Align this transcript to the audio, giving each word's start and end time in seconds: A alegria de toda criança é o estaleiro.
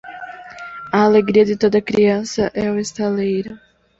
A 0.91 1.01
alegria 1.03 1.45
de 1.45 1.55
toda 1.55 1.79
criança 1.89 2.49
é 2.55 2.71
o 2.71 2.79
estaleiro. 2.79 3.55